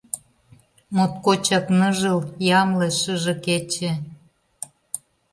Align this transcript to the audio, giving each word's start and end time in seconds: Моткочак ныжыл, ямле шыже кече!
Моткочак 0.95 1.65
ныжыл, 1.79 2.19
ямле 2.59 2.87
шыже 2.99 3.33
кече! 3.45 3.91